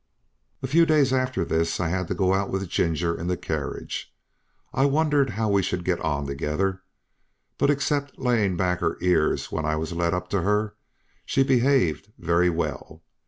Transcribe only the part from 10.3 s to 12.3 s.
to her, she behaved